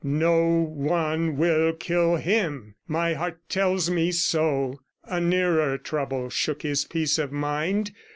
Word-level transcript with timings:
"No 0.03 0.47
one 0.63 1.37
will 1.37 1.73
kill 1.73 2.15
HIM!... 2.15 2.73
My 2.87 3.13
heart 3.13 3.37
tells 3.49 3.91
me 3.91 4.11
so." 4.11 4.79
A 5.03 5.21
nearer 5.21 5.77
trouble 5.77 6.31
shook 6.31 6.63
his 6.63 6.85
peace 6.85 7.19
of 7.19 7.31
mind. 7.31 7.91